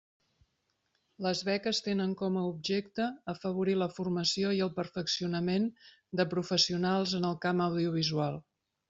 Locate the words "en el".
7.21-7.37